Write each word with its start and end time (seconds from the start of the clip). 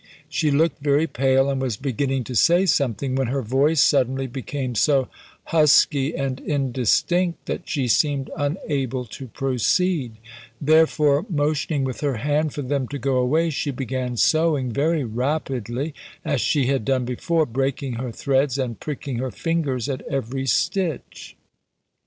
She 0.27 0.49
looked 0.49 0.79
very 0.81 1.05
pale, 1.05 1.47
and 1.47 1.61
was 1.61 1.77
beginning 1.77 2.23
to 2.23 2.33
say 2.33 2.65
something, 2.65 3.13
when 3.13 3.27
her 3.27 3.43
voice 3.43 3.83
suddenly 3.83 4.25
became 4.25 4.73
so 4.73 5.09
husky 5.43 6.15
and 6.15 6.39
indistinct, 6.39 7.45
that 7.45 7.69
she 7.69 7.87
seemed 7.87 8.31
unable 8.35 9.05
to 9.05 9.27
proceed; 9.27 10.13
therefore, 10.59 11.27
motioning 11.29 11.83
with 11.83 12.01
her 12.01 12.17
hand 12.17 12.51
for 12.51 12.63
them 12.63 12.87
to 12.87 12.97
go 12.97 13.17
away, 13.17 13.51
she 13.51 13.69
began 13.69 14.17
sewing 14.17 14.71
very 14.71 15.03
rapidly, 15.03 15.93
as 16.25 16.41
she 16.41 16.65
had 16.65 16.83
done 16.83 17.05
before, 17.05 17.45
breaking 17.45 17.93
her 18.01 18.11
threads, 18.11 18.57
and 18.57 18.79
pricking 18.79 19.19
her 19.19 19.29
fingers, 19.29 19.87
at 19.87 20.01
every 20.09 20.47
stitch. 20.47 21.35